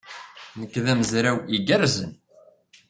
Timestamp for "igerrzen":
1.55-2.11